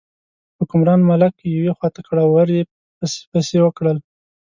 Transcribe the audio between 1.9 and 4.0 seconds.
ته کړ او ور یې پسپسي وکړل.